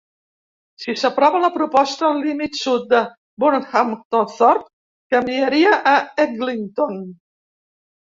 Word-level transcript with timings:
Si 0.85 0.95
s'aprova 1.01 1.41
la 1.43 1.51
proposta, 1.57 2.07
el 2.15 2.23
límit 2.29 2.57
sud 2.61 2.89
de 2.95 3.03
Burnhamthorpe 3.45 5.15
canviaria 5.19 5.79
a 5.97 5.97
Eglinton. 6.29 7.03